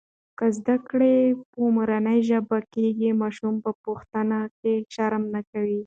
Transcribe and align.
که 0.37 0.45
زده 0.57 0.75
کړه 0.87 1.11
په 1.51 1.59
مورنۍ 1.75 2.19
ژبه 2.29 2.59
کېږي، 2.73 3.09
ماشوم 3.21 3.55
په 3.65 3.71
پوښتنه 3.83 4.37
کې 4.59 4.73
شرم 4.93 5.23
نه 5.35 5.41
کوي. 5.51 5.79